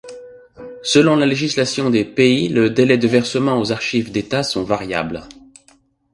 Selon 0.81 1.15
la 1.15 1.27
législation 1.27 1.91
des 1.91 2.03
pays, 2.05 2.47
le 2.49 2.71
délai 2.71 2.97
de 2.97 3.07
versement 3.07 3.59
aux 3.61 3.71
archives 3.71 4.11
d’État 4.11 4.41
sont 4.41 4.63
variables. 4.63 5.21